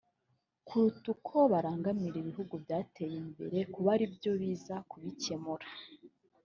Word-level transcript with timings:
kuruta 0.67 1.07
uko 1.15 1.35
barangamira 1.51 2.15
ibihugu 2.19 2.53
byateye 2.63 3.15
imbere 3.23 3.57
kuba 3.73 3.89
aribyo 3.95 4.31
biza 4.39 4.75
kubicyemura 4.89 5.65